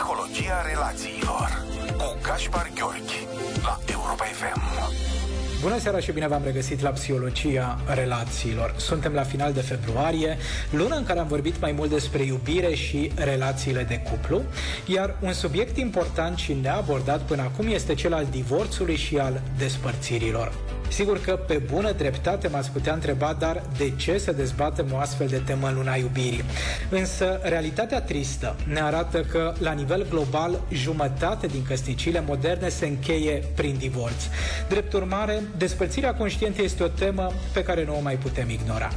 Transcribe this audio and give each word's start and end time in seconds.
Psihologia 0.00 0.62
relațiilor 0.66 1.64
cu 1.96 2.18
Gaspar 2.22 2.70
Gheorghi 2.74 3.26
la 3.62 3.78
Europa 3.92 4.24
FM. 4.24 4.60
Bună 5.62 5.78
seara 5.78 5.98
și 6.00 6.12
bine 6.12 6.28
v-am 6.28 6.42
regăsit 6.44 6.80
la 6.80 6.90
Psihologia 6.90 7.78
Relațiilor. 7.94 8.74
Suntem 8.76 9.12
la 9.12 9.22
final 9.22 9.52
de 9.52 9.60
februarie, 9.60 10.36
luna 10.70 10.96
în 10.96 11.04
care 11.04 11.18
am 11.18 11.26
vorbit 11.26 11.60
mai 11.60 11.72
mult 11.72 11.90
despre 11.90 12.22
iubire 12.22 12.74
și 12.74 13.12
relațiile 13.14 13.82
de 13.82 13.98
cuplu, 14.10 14.42
iar 14.86 15.16
un 15.20 15.32
subiect 15.32 15.76
important 15.76 16.38
și 16.38 16.52
neabordat 16.52 17.20
până 17.20 17.42
acum 17.42 17.66
este 17.66 17.94
cel 17.94 18.14
al 18.14 18.26
divorțului 18.30 18.96
și 18.96 19.18
al 19.18 19.42
despărțirilor. 19.58 20.52
Sigur 20.90 21.20
că 21.20 21.36
pe 21.36 21.62
bună 21.72 21.92
dreptate 21.92 22.48
m-ați 22.48 22.70
putea 22.70 22.92
întreba, 22.92 23.36
dar 23.38 23.62
de 23.76 23.90
ce 23.96 24.18
să 24.18 24.32
dezbatem 24.32 24.86
o 24.92 24.96
astfel 24.96 25.26
de 25.26 25.42
temă 25.46 25.68
în 25.68 25.74
luna 25.74 25.94
iubirii? 25.94 26.44
Însă, 26.88 27.40
realitatea 27.42 28.00
tristă 28.00 28.56
ne 28.72 28.80
arată 28.80 29.20
că, 29.20 29.52
la 29.58 29.72
nivel 29.72 30.06
global, 30.08 30.60
jumătate 30.72 31.46
din 31.46 31.62
căsnicile 31.62 32.24
moderne 32.26 32.68
se 32.68 32.86
încheie 32.86 33.42
prin 33.54 33.76
divorț. 33.78 34.24
Drept 34.68 34.92
urmare, 34.92 35.42
despărțirea 35.56 36.14
conștientă 36.14 36.62
este 36.62 36.82
o 36.82 36.88
temă 36.88 37.32
pe 37.52 37.62
care 37.62 37.84
nu 37.84 37.96
o 37.96 38.00
mai 38.00 38.14
putem 38.14 38.50
ignora. 38.50 38.90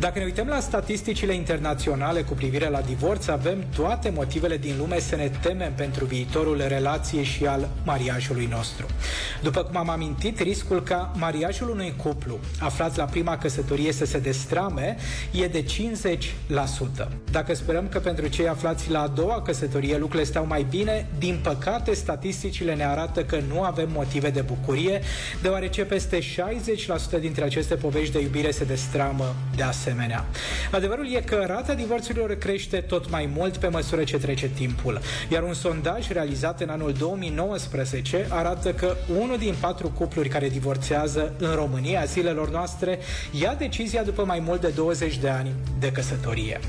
Dacă 0.00 0.18
ne 0.18 0.24
uităm 0.24 0.46
la 0.46 0.60
statisticile 0.60 1.34
internaționale 1.34 2.22
cu 2.22 2.34
privire 2.34 2.68
la 2.68 2.80
divorț, 2.80 3.26
avem 3.26 3.64
toate 3.74 4.10
motivele 4.10 4.56
din 4.56 4.74
lume 4.78 4.98
să 4.98 5.16
ne 5.16 5.30
temem 5.40 5.72
pentru 5.72 6.04
viitorul 6.04 6.64
relației 6.68 7.24
și 7.24 7.46
al 7.46 7.68
mariajului 7.84 8.46
nostru. 8.50 8.86
După 9.42 9.62
cum 9.62 9.76
am 9.76 9.88
amintit, 9.88 10.40
riscul 10.40 10.82
ca 10.82 11.12
mariajul 11.16 11.70
unui 11.70 11.94
cuplu 11.96 12.38
aflat 12.58 12.96
la 12.96 13.04
prima 13.04 13.38
căsătorie 13.38 13.92
să 13.92 14.04
se 14.04 14.18
destrame 14.18 14.96
e 15.30 15.46
de 15.46 15.64
50%. 15.64 17.08
Dacă 17.30 17.54
sperăm 17.54 17.88
că 17.88 17.98
pentru 17.98 18.26
cei 18.26 18.48
aflați 18.48 18.90
la 18.90 19.00
a 19.00 19.06
doua 19.06 19.42
căsătorie 19.42 19.98
lucrurile 19.98 20.28
stau 20.28 20.46
mai 20.46 20.66
bine, 20.70 21.06
din 21.18 21.40
păcate 21.42 21.94
statisticile 21.94 22.74
ne 22.74 22.84
arată 22.84 23.24
că 23.24 23.38
nu 23.48 23.62
avem 23.62 23.88
motive 23.92 24.30
de 24.30 24.40
bucurie, 24.40 25.00
deoarece 25.42 25.84
peste 25.84 26.18
60% 26.18 27.20
dintre 27.20 27.44
aceste 27.44 27.74
povești 27.74 28.12
de 28.12 28.20
iubire 28.20 28.50
se 28.50 28.64
destramă 28.64 29.34
de 29.56 29.62
asemenea 29.62 29.88
asemenea. 29.90 30.24
Adevărul 30.70 31.14
e 31.14 31.20
că 31.20 31.44
rata 31.46 31.74
divorțurilor 31.74 32.34
crește 32.34 32.80
tot 32.80 33.10
mai 33.10 33.30
mult 33.36 33.56
pe 33.56 33.68
măsură 33.68 34.04
ce 34.04 34.18
trece 34.18 34.48
timpul, 34.48 35.00
iar 35.28 35.42
un 35.42 35.54
sondaj 35.54 36.08
realizat 36.08 36.60
în 36.60 36.68
anul 36.68 36.92
2019 36.92 38.26
arată 38.28 38.72
că 38.72 38.96
unul 39.20 39.38
din 39.38 39.54
patru 39.60 39.88
cupluri 39.88 40.28
care 40.28 40.48
divorțează 40.48 41.32
în 41.38 41.54
România 41.54 42.04
zilelor 42.04 42.50
noastre 42.50 42.98
ia 43.30 43.54
decizia 43.58 44.02
după 44.02 44.24
mai 44.24 44.38
mult 44.38 44.60
de 44.60 44.68
20 44.68 45.18
de 45.18 45.28
ani 45.28 45.50
de 45.78 45.92
căsătorie. 45.92 46.60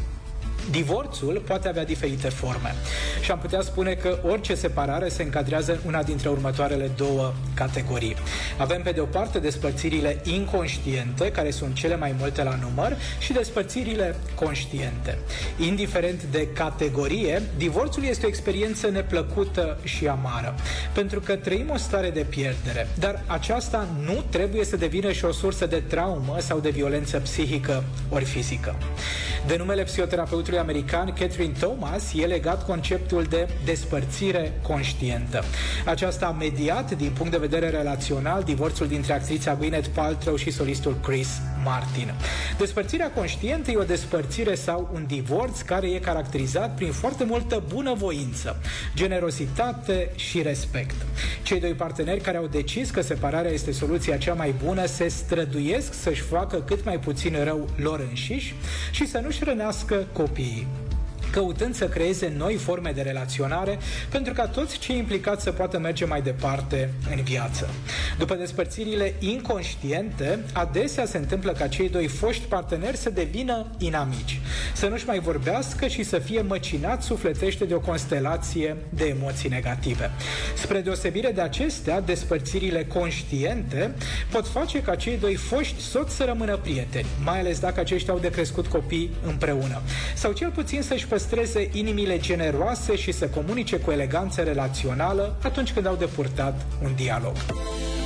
Divorțul 0.69 1.41
poate 1.47 1.67
avea 1.67 1.85
diferite 1.85 2.29
forme 2.29 2.75
și 3.21 3.31
am 3.31 3.39
putea 3.39 3.61
spune 3.61 3.93
că 3.93 4.19
orice 4.23 4.55
separare 4.55 5.09
se 5.09 5.23
încadrează 5.23 5.71
în 5.71 5.79
una 5.85 6.03
dintre 6.03 6.29
următoarele 6.29 6.91
două 6.95 7.33
categorii. 7.53 8.15
Avem 8.57 8.81
pe 8.81 8.91
de 8.91 8.99
o 8.99 9.05
parte 9.05 9.39
despărțirile 9.39 10.21
inconștiente, 10.23 11.31
care 11.31 11.51
sunt 11.51 11.75
cele 11.75 11.95
mai 11.95 12.15
multe 12.19 12.43
la 12.43 12.59
număr, 12.61 12.97
și 13.19 13.33
despărțirile 13.33 14.15
conștiente. 14.35 15.17
Indiferent 15.57 16.23
de 16.23 16.47
categorie, 16.47 17.41
divorțul 17.57 18.03
este 18.03 18.25
o 18.25 18.29
experiență 18.29 18.89
neplăcută 18.89 19.77
și 19.83 20.07
amară, 20.07 20.55
pentru 20.93 21.19
că 21.19 21.35
trăim 21.35 21.69
o 21.69 21.77
stare 21.77 22.09
de 22.09 22.25
pierdere, 22.29 22.87
dar 22.99 23.23
aceasta 23.27 23.87
nu 24.05 24.23
trebuie 24.29 24.65
să 24.65 24.75
devină 24.75 25.11
și 25.11 25.25
o 25.25 25.31
sursă 25.31 25.65
de 25.65 25.83
traumă 25.87 26.35
sau 26.39 26.59
de 26.59 26.69
violență 26.69 27.19
psihică 27.19 27.83
ori 28.09 28.25
fizică. 28.25 28.75
De 29.47 29.55
numele 29.57 29.83
psihoterapeutului 29.83 30.50
american 30.57 31.13
Catherine 31.19 31.53
Thomas 31.59 32.13
e 32.15 32.25
legat 32.25 32.65
conceptul 32.65 33.23
de 33.23 33.47
despărțire 33.65 34.53
conștientă. 34.61 35.43
Aceasta 35.85 36.25
a 36.25 36.31
mediat, 36.31 36.97
din 36.97 37.11
punct 37.17 37.31
de 37.31 37.37
vedere 37.37 37.69
relațional, 37.69 38.43
divorțul 38.43 38.87
dintre 38.87 39.13
actrița 39.13 39.55
Gwyneth 39.55 39.87
Paltrow 39.93 40.35
și 40.35 40.51
solistul 40.51 40.97
Chris 41.03 41.27
Martin. 41.63 42.13
Despărțirea 42.57 43.11
conștientă 43.11 43.71
e 43.71 43.77
o 43.77 43.83
despărțire 43.83 44.55
sau 44.55 44.89
un 44.93 45.05
divorț 45.07 45.61
care 45.61 45.87
e 45.87 45.99
caracterizat 45.99 46.75
prin 46.75 46.91
foarte 46.91 47.23
multă 47.23 47.63
bunăvoință, 47.73 48.61
generositate 48.95 50.09
și 50.15 50.41
respect. 50.41 50.95
Cei 51.43 51.59
doi 51.59 51.73
parteneri 51.73 52.21
care 52.21 52.37
au 52.37 52.47
decis 52.47 52.89
că 52.89 53.01
separarea 53.01 53.51
este 53.51 53.71
soluția 53.71 54.17
cea 54.17 54.33
mai 54.33 54.53
bună 54.65 54.85
se 54.85 55.07
străduiesc 55.07 55.93
să-și 55.93 56.21
facă 56.21 56.57
cât 56.57 56.85
mai 56.85 56.99
puțin 56.99 57.43
rău 57.43 57.69
lor 57.75 58.05
înșiși 58.09 58.55
și 58.91 59.07
să 59.07 59.19
nu-și 59.23 59.43
rănească 59.43 60.07
be 60.41 60.80
căutând 61.31 61.75
să 61.75 61.87
creeze 61.87 62.33
noi 62.37 62.55
forme 62.55 62.91
de 62.91 63.01
relaționare 63.01 63.79
pentru 64.09 64.33
ca 64.33 64.47
toți 64.47 64.79
cei 64.79 64.97
implicați 64.97 65.43
să 65.43 65.51
poată 65.51 65.79
merge 65.79 66.05
mai 66.05 66.21
departe 66.21 66.93
în 67.15 67.23
viață. 67.23 67.69
După 68.17 68.35
despărțirile 68.35 69.13
inconștiente, 69.19 70.39
adesea 70.53 71.05
se 71.05 71.17
întâmplă 71.17 71.51
ca 71.51 71.67
cei 71.67 71.89
doi 71.89 72.07
foști 72.07 72.43
parteneri 72.43 72.97
să 72.97 73.09
devină 73.09 73.65
inamici, 73.77 74.39
să 74.73 74.87
nu-și 74.87 75.05
mai 75.05 75.19
vorbească 75.19 75.87
și 75.87 76.03
să 76.03 76.19
fie 76.19 76.41
măcinați 76.41 77.05
sufletește 77.05 77.65
de 77.65 77.73
o 77.73 77.79
constelație 77.79 78.77
de 78.89 79.05
emoții 79.05 79.49
negative. 79.49 80.11
Spre 80.55 80.79
deosebire 80.79 81.31
de 81.31 81.41
acestea, 81.41 82.01
despărțirile 82.01 82.85
conștiente 82.85 83.95
pot 84.31 84.47
face 84.47 84.81
ca 84.81 84.95
cei 84.95 85.17
doi 85.17 85.35
foști 85.35 85.81
soți 85.81 86.15
să 86.15 86.23
rămână 86.23 86.57
prieteni, 86.57 87.05
mai 87.23 87.39
ales 87.39 87.59
dacă 87.59 87.79
aceștia 87.79 88.13
au 88.13 88.19
de 88.19 88.29
crescut 88.29 88.67
copii 88.67 89.11
împreună, 89.25 89.81
sau 90.15 90.31
cel 90.31 90.49
puțin 90.49 90.81
să-și 90.81 91.07
păstreze 91.07 91.19
inimile 91.71 92.17
generoase 92.19 92.95
și 92.95 93.11
să 93.11 93.27
comunice 93.27 93.77
cu 93.77 93.91
eleganță 93.91 94.41
relațională 94.41 95.35
atunci 95.43 95.73
când 95.73 95.85
au 95.85 95.95
de 95.95 96.05
purtat 96.05 96.65
un 96.83 96.95
dialog. 96.95 97.35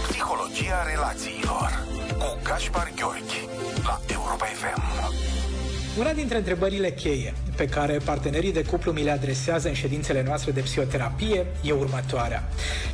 Psihologia 0.08 0.84
relațiilor 0.94 1.86
cu 2.18 2.38
Gaspar 2.44 2.92
Gheorghi 2.96 3.50
la 3.84 4.00
Europa 4.14 4.46
FM. 4.46 5.14
Una 6.00 6.14
dintre 6.14 6.38
întrebările 6.38 6.92
cheie 6.92 7.34
pe 7.56 7.66
care 7.66 7.98
partenerii 8.06 8.54
de 8.54 8.64
cuplu 8.64 8.92
mi 8.92 9.04
le 9.04 9.12
adresează 9.12 9.68
în 9.68 9.74
ședințele 9.74 10.24
noastre 10.24 10.52
de 10.52 10.62
psihoterapie 10.62 11.46
e 11.64 11.72
următoarea. 11.72 12.44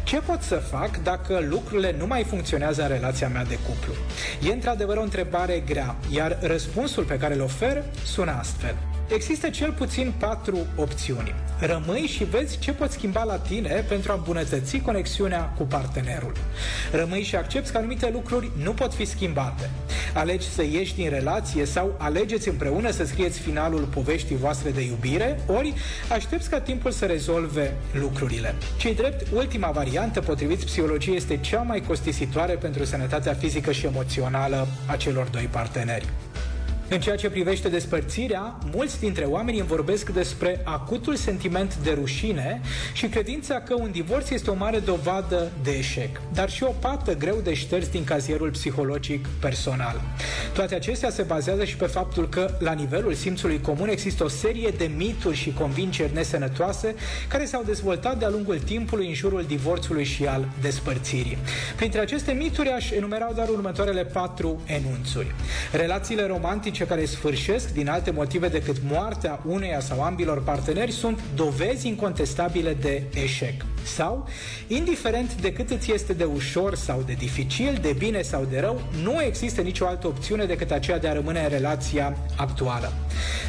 Ce 0.03 0.17
pot 0.19 0.41
să 0.41 0.55
fac 0.55 1.03
dacă 1.03 1.45
lucrurile 1.49 1.95
nu 1.97 2.07
mai 2.07 2.23
funcționează 2.23 2.81
în 2.81 2.87
relația 2.87 3.27
mea 3.27 3.43
de 3.43 3.57
cuplu? 3.67 3.93
E 4.49 4.53
într-adevăr 4.53 4.97
o 4.97 5.01
întrebare 5.01 5.63
grea, 5.65 5.95
iar 6.09 6.37
răspunsul 6.41 7.03
pe 7.03 7.17
care 7.17 7.33
îl 7.33 7.41
ofer 7.41 7.83
sună 8.05 8.31
astfel. 8.39 8.75
Există 9.13 9.49
cel 9.49 9.71
puțin 9.71 10.13
patru 10.19 10.57
opțiuni. 10.75 11.33
Rămâi 11.59 12.01
și 12.01 12.23
vezi 12.23 12.59
ce 12.59 12.71
poți 12.71 12.93
schimba 12.93 13.23
la 13.23 13.35
tine 13.37 13.85
pentru 13.87 14.11
a 14.11 14.15
îmbunătăți 14.15 14.77
conexiunea 14.77 15.53
cu 15.57 15.63
partenerul. 15.63 16.33
Rămâi 16.91 17.23
și 17.23 17.35
accepti 17.35 17.71
că 17.71 17.77
anumite 17.77 18.09
lucruri 18.13 18.51
nu 18.63 18.71
pot 18.71 18.93
fi 18.93 19.05
schimbate. 19.05 19.69
Alegi 20.13 20.49
să 20.49 20.63
ieși 20.63 20.95
din 20.95 21.09
relație 21.09 21.65
sau 21.65 21.95
alegeți 21.97 22.49
împreună 22.49 22.91
să 22.91 23.05
scrieți 23.05 23.39
finalul 23.39 23.81
poveștii 23.81 24.37
voastre 24.37 24.69
de 24.69 24.81
iubire, 24.81 25.39
ori 25.47 25.73
aștepți 26.11 26.49
ca 26.49 26.59
timpul 26.59 26.91
să 26.91 27.05
rezolve 27.05 27.73
lucrurile. 27.93 28.55
Cei 28.77 28.95
drept, 28.95 29.27
ultima 29.33 29.71
variantă, 29.71 30.21
potrivit 30.21 30.63
psihologiei, 30.63 31.15
este 31.15 31.37
cea 31.37 31.61
mai 31.61 31.81
costisitoare 31.81 32.53
pentru 32.53 32.85
sănătatea 32.85 33.33
fizică 33.33 33.71
și 33.71 33.85
emoțională 33.85 34.67
a 34.85 34.95
celor 34.95 35.27
doi 35.27 35.49
parteneri. 35.51 36.05
În 36.93 36.99
ceea 36.99 37.15
ce 37.15 37.29
privește 37.29 37.69
despărțirea, 37.69 38.57
mulți 38.73 38.99
dintre 38.99 39.25
oameni 39.25 39.59
îmi 39.59 39.67
vorbesc 39.67 40.09
despre 40.09 40.61
acutul 40.63 41.15
sentiment 41.15 41.75
de 41.75 41.91
rușine 41.91 42.61
și 42.93 43.07
credința 43.07 43.55
că 43.55 43.75
un 43.79 43.91
divorț 43.91 44.29
este 44.29 44.49
o 44.49 44.53
mare 44.53 44.79
dovadă 44.79 45.51
de 45.63 45.71
eșec, 45.71 46.21
dar 46.33 46.49
și 46.49 46.63
o 46.63 46.73
pată 46.79 47.15
greu 47.15 47.39
de 47.43 47.53
șters 47.53 47.87
din 47.87 48.03
cazierul 48.03 48.49
psihologic 48.49 49.27
personal. 49.39 50.01
Toate 50.53 50.75
acestea 50.75 51.09
se 51.09 51.21
bazează 51.21 51.65
și 51.65 51.75
pe 51.75 51.85
faptul 51.85 52.29
că, 52.29 52.57
la 52.59 52.71
nivelul 52.71 53.13
simțului 53.13 53.61
comun, 53.61 53.89
există 53.89 54.23
o 54.23 54.27
serie 54.27 54.73
de 54.77 54.91
mituri 54.97 55.35
și 55.35 55.53
convingeri 55.53 56.13
nesănătoase 56.13 56.95
care 57.27 57.45
s-au 57.45 57.63
dezvoltat 57.65 58.19
de-a 58.19 58.29
lungul 58.29 58.59
timpului 58.59 59.07
în 59.07 59.13
jurul 59.13 59.43
divorțului 59.47 60.03
și 60.03 60.25
al 60.25 60.47
despărțirii. 60.61 61.37
Printre 61.75 61.99
aceste 61.99 62.31
mituri 62.31 62.69
aș 62.69 62.91
enumera 62.91 63.31
doar 63.35 63.47
următoarele 63.47 64.05
patru 64.05 64.61
enunțuri. 64.65 65.35
Relațiile 65.71 66.25
romantice 66.25 66.79
politice 66.81 66.85
care 66.87 67.05
sfârșesc 67.05 67.73
din 67.73 67.89
alte 67.89 68.11
motive 68.11 68.47
decât 68.47 68.75
moartea 68.89 69.39
uneia 69.45 69.79
sau 69.79 70.01
ambilor 70.01 70.43
parteneri 70.43 70.91
sunt 70.91 71.19
dovezi 71.35 71.87
incontestabile 71.87 72.73
de 72.73 73.03
eșec. 73.13 73.65
Sau, 73.83 74.27
indiferent 74.67 75.41
de 75.41 75.53
cât 75.53 75.69
îți 75.69 75.93
este 75.93 76.13
de 76.13 76.23
ușor 76.23 76.75
sau 76.75 77.03
de 77.05 77.13
dificil, 77.13 77.77
de 77.81 77.95
bine 77.97 78.21
sau 78.21 78.47
de 78.49 78.59
rău, 78.59 78.81
nu 79.03 79.21
există 79.21 79.61
nicio 79.61 79.85
altă 79.85 80.07
opțiune 80.07 80.45
decât 80.45 80.71
aceea 80.71 80.99
de 80.99 81.07
a 81.07 81.13
rămâne 81.13 81.39
în 81.39 81.49
relația 81.49 82.17
actuală. 82.35 82.93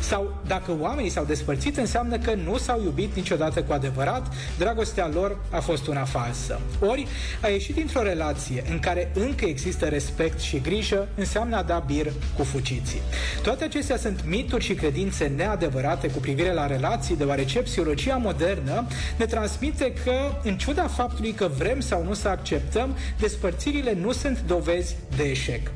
Sau, 0.00 0.40
dacă 0.46 0.76
oamenii 0.80 1.10
s-au 1.10 1.24
despărțit, 1.24 1.76
înseamnă 1.76 2.18
că 2.18 2.34
nu 2.34 2.56
s-au 2.58 2.82
iubit 2.82 3.14
niciodată 3.16 3.62
cu 3.62 3.72
adevărat, 3.72 4.34
dragostea 4.58 5.10
lor 5.12 5.36
a 5.50 5.60
fost 5.60 5.86
una 5.86 6.04
falsă. 6.04 6.60
Ori, 6.80 7.06
a 7.40 7.48
ieșit 7.48 7.74
dintr-o 7.74 8.02
relație 8.02 8.64
în 8.70 8.78
care 8.78 9.10
încă 9.14 9.44
există 9.44 9.86
respect 9.86 10.40
și 10.40 10.60
grijă, 10.60 11.08
înseamnă 11.14 11.56
a 11.56 11.62
da 11.62 11.84
bir 11.86 12.12
cu 12.36 12.44
fuciții. 12.44 13.00
Toate 13.42 13.64
acestea 13.64 13.96
sunt 13.96 14.24
mituri 14.26 14.64
și 14.64 14.74
credințe 14.74 15.32
neadevărate 15.36 16.10
cu 16.10 16.18
privire 16.18 16.52
la 16.52 16.66
relații, 16.66 17.16
deoarece 17.16 17.58
psihologia 17.58 18.16
modernă 18.16 18.86
ne 19.16 19.26
transmite 19.26 19.92
că 20.04 20.12
în 20.42 20.56
ciuda 20.56 20.86
faptului 20.86 21.32
că 21.32 21.50
vrem 21.58 21.80
sau 21.80 22.04
nu 22.04 22.14
să 22.14 22.28
acceptăm, 22.28 22.96
despărțirile 23.18 23.92
nu 23.92 24.12
sunt 24.12 24.42
dovezi 24.46 24.96
de 25.16 25.22
eșec. 25.22 25.70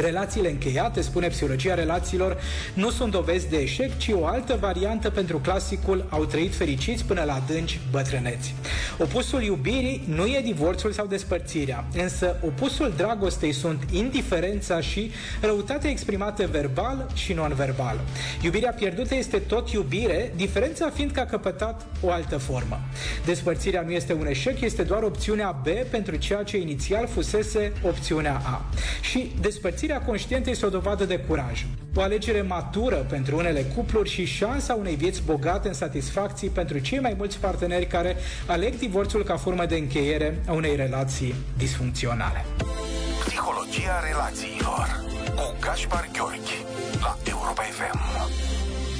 Relațiile 0.00 0.50
încheiate, 0.50 1.00
spune 1.00 1.28
psihologia 1.28 1.74
relațiilor, 1.74 2.40
nu 2.74 2.90
sunt 2.90 3.12
dovezi 3.12 3.48
de 3.48 3.56
eșec, 3.56 3.98
ci 3.98 4.10
o 4.14 4.26
altă 4.26 4.56
variantă 4.60 5.10
pentru 5.10 5.38
clasicul 5.38 6.06
au 6.08 6.24
trăit 6.24 6.54
fericiți 6.54 7.04
până 7.04 7.22
la 7.22 7.34
adânci 7.34 7.80
bătrâneți. 7.90 8.54
Opusul 8.98 9.42
iubirii 9.42 10.04
nu 10.08 10.26
e 10.26 10.40
divorțul 10.44 10.92
sau 10.92 11.06
despărțirea, 11.06 11.84
însă 11.96 12.36
opusul 12.44 12.92
dragostei 12.96 13.52
sunt 13.52 13.82
indiferența 13.90 14.80
și 14.80 15.10
răutatea 15.40 15.90
exprimată 15.90 16.48
verbal 16.50 17.06
și 17.14 17.32
non-verbal. 17.32 18.00
Iubirea 18.42 18.70
pierdută 18.70 19.14
este 19.14 19.38
tot 19.38 19.70
iubire, 19.70 20.32
diferența 20.36 20.90
fiind 20.94 21.10
că 21.10 21.20
a 21.20 21.26
căpătat 21.26 21.86
o 22.00 22.10
altă 22.10 22.36
formă. 22.36 22.80
Despărțirea 23.24 23.82
nu 23.82 23.90
este 23.90 24.12
un 24.12 24.26
eșec, 24.26 24.60
este 24.60 24.82
doar 24.82 25.02
opțiunea 25.02 25.60
B 25.62 25.66
pentru 25.90 26.16
ceea 26.16 26.42
ce 26.42 26.56
inițial 26.56 27.06
fusese 27.06 27.72
opțiunea 27.82 28.40
A. 28.44 28.64
Și 29.00 29.32
despărțirea 29.40 29.80
Împărțirea 29.82 30.10
conștientă 30.12 30.50
este 30.50 30.66
o 30.66 30.68
dovadă 30.68 31.04
de 31.04 31.18
curaj. 31.18 31.64
O 31.94 32.00
alegere 32.00 32.42
matură 32.42 32.96
pentru 32.96 33.36
unele 33.36 33.62
cupluri 33.62 34.08
și 34.08 34.24
șansa 34.24 34.74
unei 34.74 34.94
vieți 34.94 35.22
bogate 35.22 35.68
în 35.68 35.74
satisfacții 35.74 36.48
pentru 36.48 36.78
cei 36.78 36.98
mai 36.98 37.14
mulți 37.16 37.38
parteneri 37.38 37.86
care 37.86 38.16
aleg 38.46 38.78
divorțul 38.78 39.24
ca 39.24 39.36
formă 39.36 39.66
de 39.66 39.76
încheiere 39.76 40.42
a 40.48 40.52
unei 40.52 40.76
relații 40.76 41.34
disfuncționale. 41.56 42.44
Psihologia 43.26 44.00
relațiilor 44.10 45.04
cu 45.34 45.56
Gaspar 45.60 46.08
Gheorghi 46.12 46.64
la 47.00 47.16
Europa 47.24 47.62
FM. 47.62 48.41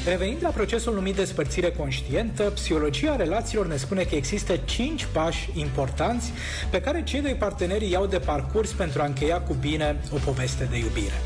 Revenind 0.07 0.39
la 0.43 0.49
procesul 0.49 0.95
numit 0.95 1.17
despărțire 1.17 1.71
conștientă, 1.71 2.43
psihologia 2.43 3.17
relațiilor 3.17 3.67
ne 3.67 3.77
spune 3.77 4.03
că 4.03 4.15
există 4.15 4.57
cinci 4.57 5.07
pași 5.13 5.51
importanți 5.55 6.33
pe 6.71 6.81
care 6.81 7.03
cei 7.05 7.21
doi 7.21 7.35
parteneri 7.35 7.91
iau 7.91 8.07
de 8.07 8.19
parcurs 8.19 8.73
pentru 8.73 9.03
a 9.03 9.05
încheia 9.05 9.41
cu 9.41 9.57
bine 9.61 10.01
o 10.15 10.17
poveste 10.25 10.69
de 10.71 10.79
iubire. 10.79 11.21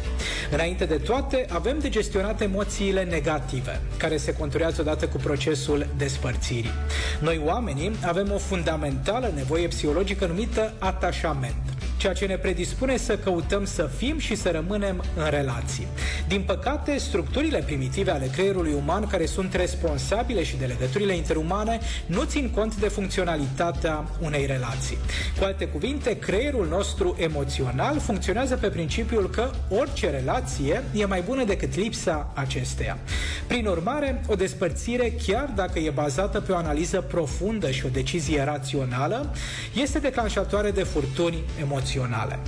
Înainte 0.51 0.85
de 0.85 0.97
toate, 0.97 1.47
avem 1.49 1.79
de 1.79 1.89
gestionat 1.89 2.41
emoțiile 2.41 3.05
negative, 3.05 3.81
care 3.97 4.17
se 4.17 4.33
conturează 4.33 4.81
odată 4.81 5.07
cu 5.07 5.17
procesul 5.17 5.87
despărțirii. 5.97 6.73
Noi, 7.21 7.41
oamenii, 7.45 7.97
avem 8.07 8.33
o 8.33 8.39
fundamentală 8.39 9.33
nevoie 9.35 9.69
psihologică 9.69 10.27
numită 10.27 10.73
atașament 10.79 11.76
ceea 11.97 12.13
ce 12.13 12.27
ne 12.27 12.37
predispune 12.37 12.97
să 12.97 13.17
căutăm 13.17 13.65
să 13.65 13.91
fim 13.97 14.19
și 14.19 14.35
să 14.35 14.51
rămânem 14.51 15.05
în 15.17 15.31
relații. 15.31 15.87
Din 16.29 16.43
păcate, 16.43 16.99
structurile 16.99 17.59
primitive 17.59 18.11
ale 18.11 18.27
creierului 18.27 18.73
uman 18.73 19.07
care 19.07 19.27
sunt 19.27 19.55
responsabile 19.55 20.45
și 20.45 20.57
de 20.57 20.65
legăturile 20.65 21.17
interumane 21.17 21.81
nu 22.07 22.23
țin 22.23 22.51
cont 22.55 22.77
de 22.77 22.89
funcționalitatea 22.89 24.09
unei 24.21 24.47
relații. 24.47 24.99
Cu 25.39 25.45
alte 25.45 25.67
cuvinte, 25.67 26.19
creierul 26.19 26.67
nostru 26.67 27.17
emoțional 27.19 27.99
funcționează 27.99 28.57
pe 28.57 28.69
principiul 28.69 29.31
că 29.31 29.51
orice 29.69 30.11
relație 30.11 30.83
e 30.95 31.05
mai 31.05 31.23
bună 31.27 31.45
decât 31.45 31.77
lipsa 31.77 32.31
acesteia. 32.35 32.99
Prin 33.47 33.67
urmare, 33.67 34.23
o 34.27 34.35
despărțire, 34.35 35.13
chiar 35.27 35.53
dacă 35.55 35.79
e 35.79 35.91
bazată 35.91 36.41
pe 36.41 36.53
o 36.53 36.57
analiză 36.57 37.01
profundă 37.01 37.71
și 37.71 37.87
o 37.87 37.89
decizie 37.89 38.43
rațională, 38.43 39.35
este 39.75 39.99
declanșatoare 39.99 40.71
de 40.71 40.83
furtuni 40.83 41.43
emoționale 41.61 41.95
emoționale. 41.97 42.39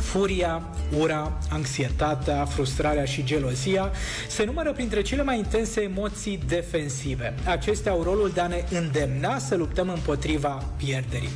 Furia, 0.00 0.62
ura, 0.98 1.38
anxietatea, 1.50 2.44
frustrarea 2.44 3.04
și 3.04 3.24
gelozia 3.24 3.90
se 4.28 4.44
numără 4.44 4.72
printre 4.72 5.02
cele 5.02 5.22
mai 5.22 5.38
intense 5.38 5.80
emoții 5.80 6.40
defensive. 6.46 7.34
Acestea 7.46 7.92
au 7.92 8.02
rolul 8.02 8.30
de 8.34 8.40
a 8.40 8.46
ne 8.46 8.64
îndemna 8.70 9.38
să 9.38 9.56
luptăm 9.56 9.88
împotriva 9.88 10.64
pierderii. 10.76 11.28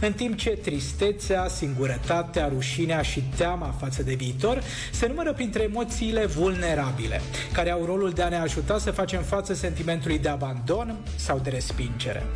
În 0.00 0.12
timp 0.12 0.36
ce 0.36 0.50
tristețea, 0.50 1.48
singurătatea, 1.48 2.48
rușinea 2.54 3.02
și 3.02 3.22
teama 3.36 3.74
față 3.78 4.02
de 4.02 4.14
viitor 4.14 4.62
se 4.92 5.06
numără 5.06 5.32
printre 5.32 5.62
emoțiile 5.62 6.26
vulnerabile, 6.26 7.20
care 7.52 7.70
au 7.70 7.84
rolul 7.84 8.10
de 8.10 8.22
a 8.22 8.28
ne 8.28 8.38
ajuta 8.38 8.78
să 8.78 8.90
facem 8.90 9.22
față 9.22 9.54
sentimentului 9.54 10.18
de 10.18 10.28
abandon 10.28 10.96
sau 11.16 11.38
de 11.38 11.50
respingere 11.50 12.26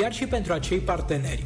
chiar 0.00 0.12
și 0.12 0.26
pentru 0.26 0.52
acei 0.52 0.78
parteneri 0.78 1.44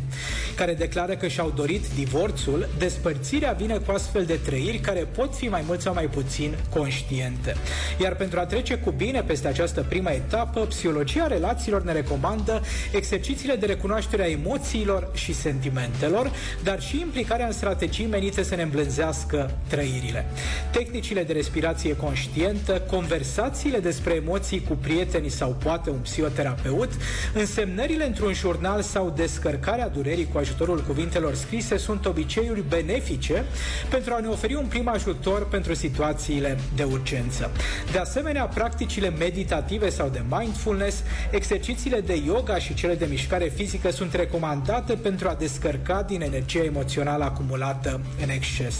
care 0.54 0.74
declară 0.74 1.14
că 1.14 1.28
și-au 1.28 1.52
dorit 1.56 1.86
divorțul, 1.94 2.68
despărțirea 2.78 3.52
vine 3.52 3.76
cu 3.76 3.90
astfel 3.90 4.24
de 4.24 4.34
trăiri 4.44 4.78
care 4.78 5.00
pot 5.00 5.36
fi 5.36 5.48
mai 5.48 5.62
mult 5.66 5.80
sau 5.80 5.94
mai 5.94 6.04
puțin 6.04 6.54
conștiente. 6.70 7.56
Iar 8.00 8.14
pentru 8.14 8.38
a 8.38 8.46
trece 8.46 8.74
cu 8.74 8.90
bine 8.90 9.22
peste 9.22 9.48
această 9.48 9.86
prima 9.88 10.10
etapă, 10.10 10.60
psihologia 10.60 11.26
relațiilor 11.26 11.82
ne 11.82 11.92
recomandă 11.92 12.62
exercițiile 12.92 13.54
de 13.54 13.66
recunoaștere 13.66 14.22
a 14.22 14.30
emoțiilor 14.30 15.10
și 15.14 15.34
sentimentelor, 15.34 16.32
dar 16.62 16.82
și 16.82 17.00
implicarea 17.00 17.46
în 17.46 17.52
strategii 17.52 18.06
menite 18.06 18.42
să 18.42 18.54
ne 18.54 18.62
îmblânzească 18.62 19.50
trăirile. 19.68 20.26
Tehnicile 20.70 21.22
de 21.22 21.32
respirație 21.32 21.96
conștientă, 21.96 22.82
conversațiile 22.90 23.78
despre 23.78 24.14
emoții 24.14 24.62
cu 24.68 24.74
prietenii 24.74 25.30
sau 25.30 25.56
poate 25.62 25.90
un 25.90 25.98
psihoterapeut, 25.98 26.90
însemnările 27.34 28.06
într-un 28.06 28.32
jurnal 28.44 28.82
sau 28.82 29.12
descărcarea 29.16 29.88
durerii 29.88 30.28
cu 30.32 30.38
ajutorul 30.38 30.84
cuvintelor 30.86 31.34
scrise 31.34 31.76
sunt 31.76 32.06
obiceiuri 32.06 32.64
benefice 32.68 33.44
pentru 33.90 34.14
a 34.14 34.18
ne 34.18 34.26
oferi 34.26 34.54
un 34.54 34.66
prim 34.66 34.88
ajutor 34.88 35.48
pentru 35.48 35.74
situațiile 35.74 36.58
de 36.76 36.82
urgență. 36.82 37.50
De 37.92 37.98
asemenea, 37.98 38.44
practicile 38.44 39.10
meditative 39.10 39.88
sau 39.88 40.08
de 40.08 40.22
mindfulness, 40.28 41.02
exercițiile 41.30 42.00
de 42.00 42.22
yoga 42.26 42.58
și 42.58 42.74
cele 42.74 42.94
de 42.94 43.06
mișcare 43.10 43.52
fizică 43.54 43.90
sunt 43.90 44.14
recomandate 44.14 44.94
pentru 44.94 45.28
a 45.28 45.34
descărca 45.34 46.02
din 46.02 46.22
energia 46.22 46.62
emoțională 46.64 47.24
acumulată 47.24 48.00
în 48.22 48.28
exces. 48.28 48.74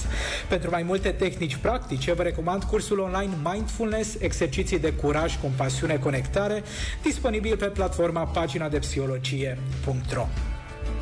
Pentru 0.49 0.71
mai 0.71 0.83
multe 0.83 1.09
tehnici 1.09 1.57
practice, 1.57 2.13
vă 2.13 2.23
recomand 2.23 2.63
cursul 2.63 2.99
online 2.99 3.33
Mindfulness, 3.53 4.17
exerciții 4.19 4.79
de 4.79 4.93
curaj, 4.93 5.41
compasiune, 5.41 5.97
conectare, 5.97 6.63
disponibil 7.03 7.57
pe 7.57 7.67
platforma 7.67 8.25
pagina 8.25 8.69
de 8.69 8.79
Maria.tron. 9.45 10.54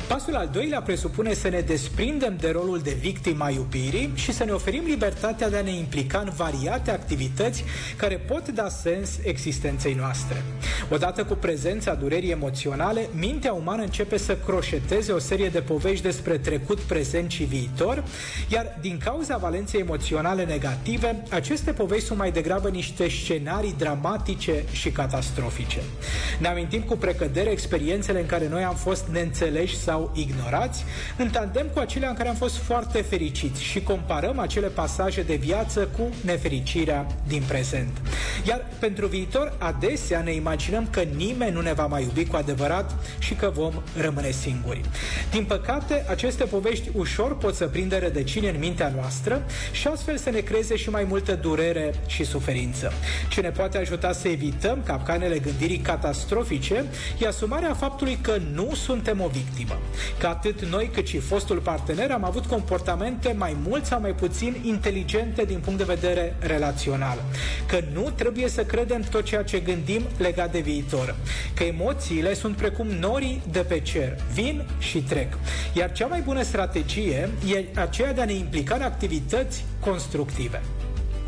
Pasul 0.07 0.35
al 0.35 0.49
doilea 0.51 0.81
presupune 0.81 1.33
să 1.33 1.49
ne 1.49 1.59
desprindem 1.59 2.37
de 2.39 2.49
rolul 2.49 2.79
de 2.79 2.97
victima 2.99 3.49
iubirii 3.49 4.11
și 4.15 4.31
să 4.31 4.43
ne 4.43 4.51
oferim 4.51 4.83
libertatea 4.85 5.49
de 5.49 5.57
a 5.57 5.61
ne 5.61 5.75
implica 5.75 6.19
în 6.19 6.31
variate 6.35 6.91
activități 6.91 7.63
care 7.97 8.15
pot 8.15 8.49
da 8.49 8.69
sens 8.69 9.09
existenței 9.23 9.93
noastre. 9.93 10.43
Odată 10.89 11.23
cu 11.23 11.33
prezența 11.33 11.93
durerii 11.93 12.31
emoționale, 12.31 13.09
mintea 13.15 13.53
umană 13.53 13.81
începe 13.81 14.17
să 14.17 14.37
croșeteze 14.45 15.11
o 15.11 15.19
serie 15.19 15.49
de 15.49 15.59
povești 15.59 16.03
despre 16.03 16.37
trecut, 16.37 16.79
prezent 16.79 17.31
și 17.31 17.43
viitor, 17.43 18.03
iar 18.47 18.77
din 18.81 18.99
cauza 19.03 19.37
valenței 19.37 19.79
emoționale 19.79 20.43
negative, 20.43 21.23
aceste 21.29 21.71
povești 21.71 22.05
sunt 22.05 22.17
mai 22.17 22.31
degrabă 22.31 22.69
niște 22.69 23.09
scenarii 23.09 23.75
dramatice 23.77 24.63
și 24.71 24.89
catastrofice. 24.89 25.79
Ne 26.39 26.47
amintim 26.47 26.81
cu 26.81 26.97
precădere 26.97 27.49
experiențele 27.49 28.19
în 28.19 28.25
care 28.25 28.47
noi 28.47 28.63
am 28.63 28.75
fost 28.75 29.07
neînțeleși 29.07 29.77
sau 29.77 29.92
sau 29.93 30.11
ignorați, 30.13 30.83
în 31.17 31.29
tandem 31.29 31.67
cu 31.73 31.79
acelea 31.79 32.09
în 32.09 32.15
care 32.15 32.29
am 32.29 32.35
fost 32.35 32.57
foarte 32.57 33.01
fericiți 33.01 33.63
și 33.63 33.81
comparăm 33.81 34.39
acele 34.39 34.67
pasaje 34.67 35.21
de 35.21 35.35
viață 35.35 35.87
cu 35.97 36.01
nefericirea 36.21 37.07
din 37.27 37.43
prezent. 37.47 38.01
Iar 38.47 38.65
pentru 38.79 39.07
viitor, 39.07 39.53
adesea 39.57 40.21
ne 40.21 40.33
imaginăm 40.33 40.87
că 40.89 41.01
nimeni 41.15 41.51
nu 41.51 41.61
ne 41.61 41.73
va 41.73 41.85
mai 41.85 42.03
iubi 42.03 42.25
cu 42.25 42.35
adevărat 42.35 42.95
și 43.19 43.33
că 43.33 43.51
vom 43.53 43.73
rămâne 43.97 44.31
singuri. 44.31 44.81
Din 45.31 45.45
păcate, 45.45 46.05
aceste 46.09 46.43
povești 46.43 46.89
ușor 46.93 47.37
pot 47.37 47.55
să 47.55 47.65
prindă 47.67 47.99
rădăcini 47.99 48.49
în 48.49 48.59
mintea 48.59 48.91
noastră 48.95 49.45
și 49.71 49.87
astfel 49.87 50.17
să 50.17 50.29
ne 50.29 50.39
creeze 50.39 50.75
și 50.75 50.89
mai 50.89 51.03
multă 51.03 51.33
durere 51.35 51.93
și 52.05 52.23
suferință. 52.23 52.93
Ce 53.29 53.41
ne 53.41 53.49
poate 53.49 53.77
ajuta 53.77 54.11
să 54.11 54.27
evităm 54.27 54.81
capcanele 54.83 55.39
gândirii 55.39 55.77
catastrofice 55.77 56.85
e 57.19 57.27
asumarea 57.27 57.73
faptului 57.73 58.17
că 58.21 58.37
nu 58.53 58.73
suntem 58.73 59.21
o 59.21 59.27
victimă. 59.27 59.77
Că 60.17 60.27
atât 60.27 60.65
noi 60.65 60.89
cât 60.93 61.07
și 61.07 61.19
fostul 61.19 61.57
partener 61.57 62.11
am 62.11 62.23
avut 62.23 62.45
comportamente 62.45 63.35
mai 63.37 63.55
mult 63.67 63.85
sau 63.85 63.99
mai 63.99 64.11
puțin 64.11 64.55
inteligente 64.63 65.45
din 65.45 65.59
punct 65.59 65.77
de 65.77 65.93
vedere 65.93 66.35
relațional, 66.39 67.23
că 67.67 67.79
nu 67.93 68.09
trebuie 68.15 68.47
să 68.49 68.63
credem 68.63 69.01
tot 69.01 69.23
ceea 69.23 69.43
ce 69.43 69.59
gândim 69.59 70.01
legat 70.17 70.51
de 70.51 70.59
viitor, 70.59 71.15
că 71.53 71.63
emoțiile 71.63 72.33
sunt 72.33 72.55
precum 72.55 72.87
norii 72.87 73.41
de 73.51 73.59
pe 73.59 73.79
cer, 73.79 74.17
vin 74.33 74.65
și 74.79 75.01
trec, 75.01 75.37
iar 75.73 75.91
cea 75.91 76.07
mai 76.07 76.21
bună 76.21 76.43
strategie 76.43 77.29
e 77.47 77.79
aceea 77.79 78.13
de 78.13 78.21
a 78.21 78.25
ne 78.25 78.33
implica 78.33 78.75
în 78.75 78.81
activități 78.81 79.65
constructive. 79.79 80.61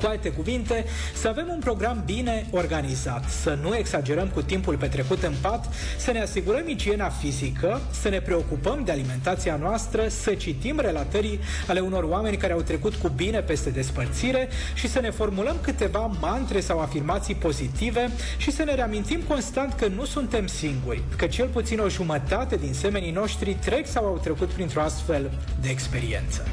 Cu 0.01 0.07
alte 0.07 0.31
cuvinte, 0.31 0.85
să 1.13 1.27
avem 1.27 1.47
un 1.49 1.59
program 1.59 2.03
bine 2.05 2.47
organizat, 2.51 3.29
să 3.29 3.57
nu 3.61 3.75
exagerăm 3.75 4.27
cu 4.27 4.41
timpul 4.41 4.77
petrecut 4.77 5.23
în 5.23 5.33
pat, 5.41 5.73
să 5.97 6.11
ne 6.11 6.21
asigurăm 6.21 6.67
igiena 6.67 7.09
fizică, 7.09 7.81
să 7.91 8.09
ne 8.09 8.21
preocupăm 8.21 8.83
de 8.83 8.91
alimentația 8.91 9.55
noastră, 9.55 10.07
să 10.07 10.33
citim 10.33 10.79
relatării 10.79 11.39
ale 11.67 11.79
unor 11.79 12.03
oameni 12.03 12.37
care 12.37 12.53
au 12.53 12.61
trecut 12.61 12.95
cu 12.95 13.07
bine 13.07 13.39
peste 13.39 13.69
despărțire 13.69 14.47
și 14.73 14.89
să 14.89 14.99
ne 14.99 15.09
formulăm 15.09 15.55
câteva 15.61 16.11
mantre 16.21 16.59
sau 16.59 16.79
afirmații 16.79 17.35
pozitive 17.35 18.09
și 18.37 18.51
să 18.51 18.63
ne 18.63 18.75
reamintim 18.75 19.21
constant 19.27 19.73
că 19.73 19.87
nu 19.87 20.05
suntem 20.05 20.47
singuri, 20.47 21.03
că 21.17 21.27
cel 21.27 21.47
puțin 21.47 21.79
o 21.79 21.89
jumătate 21.89 22.55
din 22.55 22.73
semenii 22.73 23.11
noștri 23.11 23.53
trec 23.53 23.87
sau 23.87 24.05
au 24.05 24.17
trecut 24.17 24.49
printr-o 24.49 24.81
astfel 24.81 25.31
de 25.61 25.69
experiență. 25.69 26.45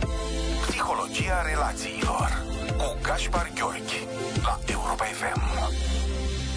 Psihologia 0.67 1.43
relațiilor 1.49 2.52
cu 2.83 2.99
Gaspar 3.03 3.51
Gheorghi 3.55 4.07
la 4.43 4.59
Europa 4.67 5.05
FM. 5.05 5.41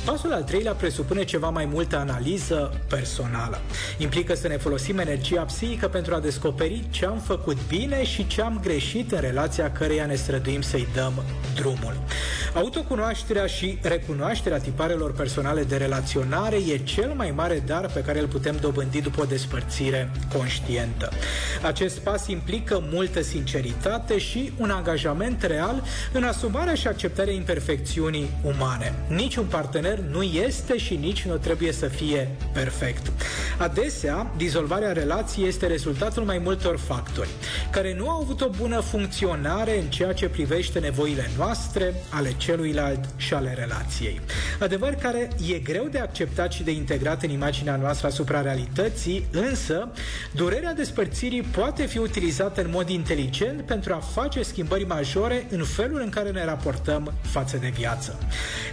Pasul 0.05 0.33
al 0.33 0.43
treilea 0.43 0.73
presupune 0.73 1.23
ceva 1.23 1.49
mai 1.49 1.65
multă 1.65 1.97
analiză 1.97 2.81
personală. 2.89 3.59
Implică 3.97 4.35
să 4.35 4.47
ne 4.47 4.57
folosim 4.57 4.97
energia 4.97 5.41
psihică 5.41 5.87
pentru 5.87 6.15
a 6.15 6.19
descoperi 6.19 6.87
ce 6.89 7.05
am 7.05 7.17
făcut 7.17 7.57
bine 7.67 8.05
și 8.05 8.27
ce 8.27 8.41
am 8.41 8.59
greșit 8.63 9.11
în 9.11 9.19
relația 9.19 9.71
căreia 9.71 10.05
ne 10.05 10.15
străduim 10.15 10.61
să-i 10.61 10.87
dăm 10.93 11.13
drumul. 11.55 11.97
Autocunoașterea 12.55 13.45
și 13.45 13.77
recunoașterea 13.81 14.57
tiparelor 14.57 15.13
personale 15.13 15.63
de 15.63 15.77
relaționare 15.77 16.55
e 16.55 16.77
cel 16.77 17.13
mai 17.15 17.31
mare 17.35 17.63
dar 17.65 17.91
pe 17.93 18.01
care 18.01 18.19
îl 18.19 18.27
putem 18.27 18.57
dobândi 18.61 19.01
după 19.01 19.21
o 19.21 19.25
despărțire 19.25 20.11
conștientă. 20.37 21.09
Acest 21.61 21.99
pas 21.99 22.27
implică 22.27 22.83
multă 22.91 23.21
sinceritate 23.21 24.17
și 24.17 24.51
un 24.57 24.69
angajament 24.69 25.43
real 25.43 25.83
în 26.13 26.23
asumarea 26.23 26.73
și 26.73 26.87
acceptarea 26.87 27.33
imperfecțiunii 27.33 28.29
umane. 28.43 28.93
Niciun 29.07 29.45
partener 29.45 29.63
partener 29.75 29.99
nu 29.99 30.21
este 30.21 30.77
și 30.77 30.95
nici 30.95 31.25
nu 31.25 31.37
trebuie 31.37 31.71
să 31.71 31.87
fie 31.87 32.29
perfect. 32.53 33.11
Adesea, 33.57 34.31
dizolvarea 34.37 34.91
relației 34.91 35.47
este 35.47 35.67
rezultatul 35.67 36.23
mai 36.23 36.37
multor 36.37 36.77
factori, 36.77 37.29
care 37.71 37.95
nu 37.97 38.09
au 38.09 38.21
avut 38.21 38.41
o 38.41 38.49
bună 38.49 38.79
funcționare 38.79 39.79
în 39.79 39.85
ceea 39.85 40.13
ce 40.13 40.29
privește 40.29 40.79
nevoile 40.79 41.29
noastre, 41.37 41.93
ale 42.09 42.31
celuilalt 42.45 43.05
și 43.15 43.33
ale 43.33 43.53
relației. 43.57 44.21
Adevăr 44.59 44.93
care 44.93 45.29
e 45.53 45.59
greu 45.59 45.87
de 45.91 45.99
acceptat 45.99 46.51
și 46.51 46.63
de 46.63 46.71
integrat 46.71 47.23
în 47.23 47.29
imaginea 47.29 47.75
noastră 47.75 48.07
asupra 48.07 48.41
realității, 48.41 49.27
însă 49.31 49.91
durerea 50.31 50.73
despărțirii 50.73 51.41
poate 51.41 51.85
fi 51.85 51.97
utilizată 51.97 52.61
în 52.61 52.69
mod 52.69 52.89
inteligent 52.89 53.61
pentru 53.61 53.93
a 53.93 53.97
face 53.97 54.41
schimbări 54.41 54.85
majore 54.85 55.45
în 55.49 55.63
felul 55.63 56.01
în 56.01 56.09
care 56.09 56.29
ne 56.29 56.45
raportăm 56.45 57.13
față 57.21 57.57
de 57.57 57.71
viață. 57.75 58.19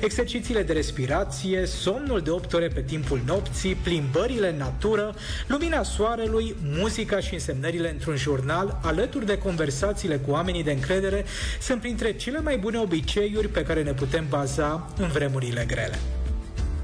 Exercițiile 0.00 0.62
de 0.62 0.73
respirație 0.73 1.00
respirație, 1.02 1.67
somnul 1.67 2.21
de 2.21 2.31
8 2.31 2.52
ore 2.52 2.69
pe 2.69 2.81
timpul 2.81 3.21
nopții, 3.26 3.75
plimbările 3.75 4.49
în 4.49 4.57
natură, 4.57 5.14
lumina 5.47 5.83
soarelui, 5.83 6.57
muzica 6.62 7.21
și 7.21 7.35
însemnările 7.35 7.91
într-un 7.91 8.17
jurnal, 8.17 8.81
alături 8.83 9.26
de 9.26 9.38
conversațiile 9.38 10.17
cu 10.17 10.31
oamenii 10.31 10.62
de 10.62 10.73
încredere, 10.73 11.25
sunt 11.61 11.81
printre 11.81 12.12
cele 12.12 12.41
mai 12.41 12.59
bune 12.59 12.79
obiceiuri 12.79 13.49
pe 13.49 13.62
care 13.62 13.83
ne 13.83 13.92
putem 13.92 14.26
baza 14.28 14.88
în 14.99 15.09
vremurile 15.09 15.64
grele. 15.66 15.99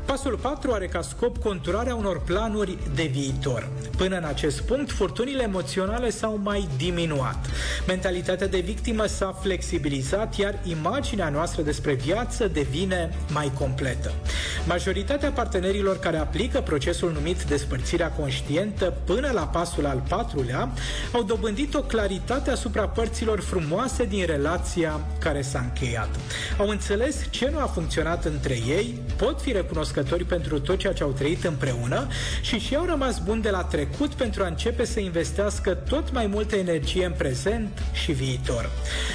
Pasul 0.09 0.39
4 0.43 0.73
are 0.73 0.87
ca 0.87 1.03
scop 1.03 1.39
conturarea 1.39 1.95
unor 1.95 2.21
planuri 2.21 2.79
de 2.95 3.03
viitor. 3.03 3.69
Până 3.97 4.17
în 4.17 4.25
acest 4.25 4.61
punct, 4.61 4.91
furtunile 4.91 5.43
emoționale 5.43 6.11
s-au 6.11 6.41
mai 6.43 6.69
diminuat. 6.77 7.47
Mentalitatea 7.87 8.47
de 8.47 8.59
victimă 8.59 9.07
s-a 9.07 9.39
flexibilizat, 9.41 10.37
iar 10.37 10.59
imaginea 10.65 11.29
noastră 11.29 11.63
despre 11.63 11.93
viață 11.93 12.47
devine 12.47 13.15
mai 13.33 13.53
completă. 13.59 14.13
Majoritatea 14.67 15.31
partenerilor 15.31 15.99
care 15.99 16.17
aplică 16.17 16.61
procesul 16.61 17.13
numit 17.13 17.43
despărțirea 17.43 18.11
conștientă 18.11 18.95
până 19.05 19.31
la 19.33 19.47
pasul 19.47 19.87
al 19.87 20.03
patrulea 20.09 20.71
au 21.13 21.23
dobândit 21.23 21.75
o 21.75 21.83
claritate 21.83 22.51
asupra 22.51 22.89
părților 22.89 23.41
frumoase 23.41 24.05
din 24.05 24.27
relația 24.27 25.01
care 25.19 25.43
s-a 25.43 25.59
încheiat. 25.59 26.09
Au 26.59 26.69
înțeles 26.69 27.17
ce 27.31 27.51
nu 27.53 27.59
a 27.59 27.67
funcționat 27.67 28.25
între 28.25 28.55
ei, 28.55 29.01
pot 29.17 29.41
fi 29.41 29.53
recunoscători 29.53 29.97
recunoscători 29.99 30.25
pentru 30.25 30.61
tot 30.61 30.79
ceea 30.79 30.93
ce 30.93 31.03
au 31.03 31.11
trăit 31.11 31.45
împreună 31.45 32.07
și 32.41 32.59
și 32.59 32.75
au 32.75 32.85
rămas 32.85 33.19
buni 33.19 33.43
de 33.43 33.51
la 33.51 33.63
trecut 33.63 34.15
pentru 34.15 34.43
a 34.43 34.47
începe 34.47 34.85
să 34.85 35.01
investească 35.01 35.75
tot 35.75 36.13
mai 36.13 36.27
multă 36.27 36.57
energie 36.57 37.05
în 37.05 37.13
prezent 37.13 37.83
și 37.93 38.13
viitor. 38.13 38.71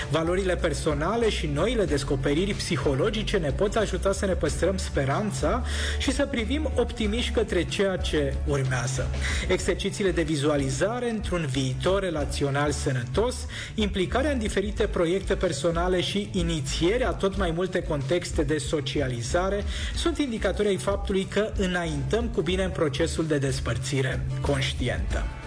Valorile 0.10 0.56
personale 0.56 1.30
și 1.30 1.50
noile 1.54 1.86
descoperiri 1.86 2.54
psihologice 2.54 3.38
ne 3.38 3.52
pot 3.52 3.76
ajuta 3.76 4.12
să 4.12 4.26
ne 4.26 4.34
păstrăm 4.34 4.78
speranța 4.78 5.64
și 5.98 6.12
să 6.12 6.26
privim 6.26 6.72
optimiști 6.76 7.32
către 7.32 7.64
ceea 7.64 7.98
ce 7.98 8.34
urmează. 8.48 9.08
Exercițiile 9.48 10.12
de 10.12 10.22
vizualizare 10.22 11.10
într-un 11.10 11.48
viitor 11.52 12.02
relațional 12.02 12.72
sănătos, 12.72 13.36
implicarea 13.76 14.32
în 14.32 14.40
diferite 14.40 14.84
proiecte 14.84 15.36
personale 15.36 16.02
și 16.02 16.30
inițierea 16.32 17.12
tot 17.12 17.38
mai 17.38 17.52
multe 17.52 17.82
contexte 17.82 18.44
de 18.44 18.58
socializare 18.58 19.64
sunt 19.96 20.18
indicatori 20.18 20.68
ai 20.68 20.73
faptului 20.78 21.24
că 21.24 21.52
înaintăm 21.58 22.28
cu 22.28 22.42
bine 22.42 22.64
în 22.64 22.72
procesul 22.72 23.26
de 23.26 23.38
despărțire 23.38 24.26
conștientă. 24.42 25.43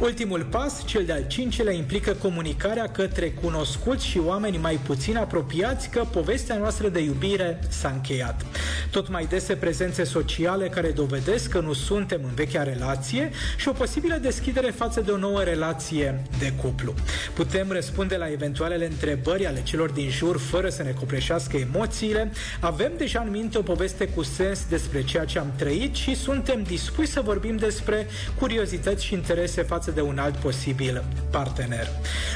Ultimul 0.00 0.44
pas, 0.50 0.84
cel 0.84 1.04
de-al 1.04 1.24
cincilea, 1.26 1.72
implică 1.72 2.12
comunicarea 2.12 2.88
către 2.88 3.30
cunoscuți 3.30 4.06
și 4.06 4.18
oameni 4.18 4.56
mai 4.56 4.80
puțin 4.86 5.16
apropiați 5.16 5.88
că 5.88 6.04
povestea 6.12 6.56
noastră 6.56 6.88
de 6.88 7.00
iubire 7.00 7.58
s-a 7.68 7.88
încheiat. 7.88 8.46
Tot 8.90 9.08
mai 9.08 9.26
dese 9.26 9.54
prezențe 9.54 10.04
sociale 10.04 10.68
care 10.68 10.90
dovedesc 10.90 11.48
că 11.48 11.60
nu 11.60 11.72
suntem 11.72 12.20
în 12.24 12.34
vechea 12.34 12.62
relație 12.62 13.30
și 13.56 13.68
o 13.68 13.72
posibilă 13.72 14.16
deschidere 14.16 14.70
față 14.70 15.00
de 15.00 15.10
o 15.10 15.16
nouă 15.16 15.42
relație 15.42 16.22
de 16.38 16.52
cuplu. 16.62 16.94
Putem 17.34 17.70
răspunde 17.70 18.16
la 18.16 18.30
eventualele 18.30 18.86
întrebări 18.86 19.46
ale 19.46 19.62
celor 19.62 19.90
din 19.90 20.10
jur 20.10 20.38
fără 20.38 20.68
să 20.68 20.82
ne 20.82 20.90
copleșească 20.90 21.56
emoțiile, 21.56 22.32
avem 22.60 22.92
deja 22.96 23.20
în 23.20 23.30
minte 23.30 23.58
o 23.58 23.62
poveste 23.62 24.08
cu 24.08 24.22
sens 24.22 24.66
despre 24.68 25.04
ceea 25.04 25.24
ce 25.24 25.38
am 25.38 25.52
trăit 25.56 25.94
și 25.94 26.14
suntem 26.16 26.62
dispuși 26.62 27.08
să 27.08 27.20
vorbim 27.20 27.56
despre 27.56 28.06
curiozități 28.38 29.04
și 29.04 29.14
interese 29.14 29.62
față 29.84 29.96
de 29.96 30.08
un 30.08 30.18
alt 30.18 30.36
posibil 30.36 31.04
partener. 31.30 31.88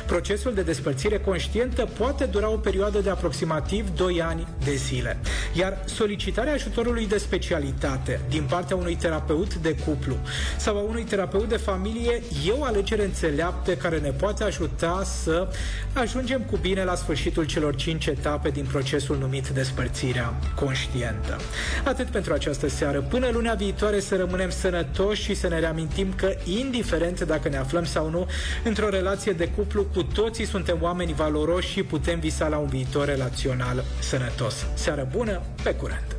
Procesul 0.07 0.55
de 0.55 0.63
despărțire 0.63 1.19
conștientă 1.19 1.89
poate 1.99 2.25
dura 2.25 2.51
o 2.51 2.57
perioadă 2.57 2.99
de 2.99 3.11
aproximativ 3.11 3.89
2 3.97 4.23
ani 4.23 4.47
de 4.65 4.75
zile, 4.75 5.19
iar 5.53 5.79
solicitarea 5.85 6.53
ajutorului 6.53 7.07
de 7.07 7.19
specialitate 7.19 8.21
din 8.29 8.43
partea 8.49 8.77
unui 8.77 8.97
terapeut 8.97 9.55
de 9.55 9.75
cuplu 9.75 10.17
sau 10.57 10.77
a 10.77 10.81
unui 10.81 11.03
terapeut 11.03 11.49
de 11.49 11.57
familie 11.57 12.23
e 12.47 12.51
o 12.51 12.65
alegere 12.65 13.05
înțeleaptă 13.05 13.75
care 13.75 13.99
ne 13.99 14.11
poate 14.11 14.45
ajuta 14.45 15.03
să 15.23 15.49
ajungem 15.93 16.41
cu 16.51 16.57
bine 16.57 16.85
la 16.85 16.95
sfârșitul 16.95 17.45
celor 17.45 17.75
5 17.75 18.07
etape 18.07 18.49
din 18.51 18.65
procesul 18.65 19.19
numit 19.19 19.49
despărțirea 19.49 20.35
conștientă. 20.55 21.37
Atât 21.85 22.07
pentru 22.07 22.33
această 22.33 22.69
seară. 22.69 23.01
Până 23.01 23.29
lunea 23.33 23.55
viitoare 23.55 24.01
să 24.01 24.17
rămânem 24.17 24.51
sănătoși 24.51 25.23
și 25.23 25.35
să 25.35 25.49
ne 25.49 25.59
reamintim 25.59 26.13
că, 26.17 26.35
indiferent 26.45 27.21
dacă 27.21 27.38
dacă 27.39 27.51
ne 27.51 27.57
aflăm 27.57 27.85
sau 27.85 28.11
nu 28.11 28.27
într-o 28.65 28.89
relație 28.89 29.33
de 29.33 29.49
cuplu, 29.49 29.85
cu 29.95 30.03
toții 30.03 30.45
suntem 30.45 30.79
oameni 30.81 31.13
valoroși 31.13 31.71
și 31.71 31.83
putem 31.83 32.19
visa 32.21 32.49
la 32.49 32.57
un 32.57 32.69
viitor 32.69 33.07
relațional 33.07 33.85
sănătos. 33.99 34.67
Seară 34.75 35.09
bună, 35.13 35.43
pe 35.63 35.75
curând! 35.75 36.18